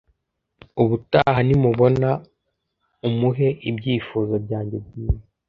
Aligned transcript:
Ubutaha 0.81 1.39
nimubona, 1.47 2.09
umuhe 3.07 3.47
ibyifuzo 3.69 4.33
byanjye 4.45 4.77
byiza. 4.85 5.23